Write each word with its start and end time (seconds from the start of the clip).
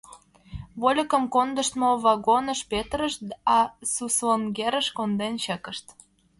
Вольыкым 0.81 1.23
кондыштмо 1.33 1.89
вагоныш 2.03 2.59
петырышт, 2.71 3.19
Суслоҥгерыш 3.93 4.87
конден 4.97 5.33
чыкышт. 5.43 5.85